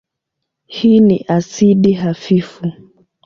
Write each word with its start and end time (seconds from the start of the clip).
Hii 0.65 0.99
ni 0.99 1.25
asidi 1.27 1.93
hafifu. 1.93 2.71